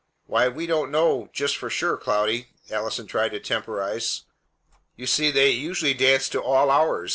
[0.25, 4.23] "Why, we don't know, just for sure, Cloudy," Allison tried to temporize.
[4.95, 7.09] "You see, they usually dance to all hours.